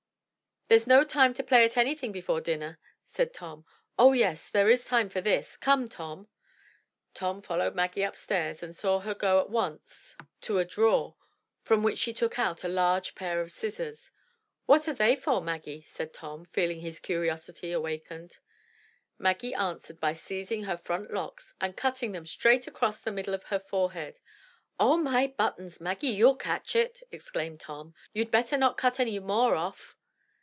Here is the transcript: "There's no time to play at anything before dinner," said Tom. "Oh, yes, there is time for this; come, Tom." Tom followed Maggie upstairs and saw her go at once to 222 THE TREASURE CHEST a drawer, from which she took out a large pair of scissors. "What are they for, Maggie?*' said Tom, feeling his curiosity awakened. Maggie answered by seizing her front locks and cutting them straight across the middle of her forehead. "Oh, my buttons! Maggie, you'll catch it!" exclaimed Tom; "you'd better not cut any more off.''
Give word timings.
"There's 0.71 0.87
no 0.87 1.03
time 1.03 1.33
to 1.33 1.43
play 1.43 1.65
at 1.65 1.75
anything 1.75 2.13
before 2.13 2.39
dinner," 2.39 2.79
said 3.03 3.33
Tom. 3.33 3.65
"Oh, 3.99 4.13
yes, 4.13 4.49
there 4.49 4.69
is 4.69 4.85
time 4.85 5.09
for 5.09 5.19
this; 5.19 5.57
come, 5.57 5.89
Tom." 5.89 6.29
Tom 7.13 7.41
followed 7.41 7.75
Maggie 7.75 8.03
upstairs 8.03 8.63
and 8.63 8.73
saw 8.73 8.99
her 8.99 9.13
go 9.13 9.41
at 9.41 9.49
once 9.49 10.15
to 10.39 10.53
222 10.53 10.53
THE 10.53 10.63
TREASURE 10.63 10.69
CHEST 10.69 10.73
a 10.73 10.75
drawer, 10.79 11.15
from 11.61 11.83
which 11.83 11.97
she 11.99 12.13
took 12.13 12.39
out 12.39 12.63
a 12.63 12.69
large 12.69 13.15
pair 13.15 13.41
of 13.41 13.51
scissors. 13.51 14.11
"What 14.65 14.87
are 14.87 14.93
they 14.93 15.17
for, 15.17 15.41
Maggie?*' 15.41 15.81
said 15.81 16.13
Tom, 16.13 16.45
feeling 16.45 16.79
his 16.79 17.01
curiosity 17.01 17.73
awakened. 17.73 18.37
Maggie 19.19 19.53
answered 19.53 19.99
by 19.99 20.13
seizing 20.13 20.63
her 20.63 20.77
front 20.77 21.11
locks 21.11 21.53
and 21.59 21.75
cutting 21.75 22.13
them 22.13 22.25
straight 22.25 22.65
across 22.65 23.01
the 23.01 23.11
middle 23.11 23.33
of 23.33 23.43
her 23.43 23.59
forehead. 23.59 24.21
"Oh, 24.79 24.95
my 24.95 25.27
buttons! 25.27 25.81
Maggie, 25.81 26.07
you'll 26.07 26.37
catch 26.37 26.77
it!" 26.77 27.03
exclaimed 27.11 27.59
Tom; 27.59 27.93
"you'd 28.13 28.31
better 28.31 28.55
not 28.55 28.77
cut 28.77 29.01
any 29.01 29.19
more 29.19 29.55
off.'' 29.57 29.97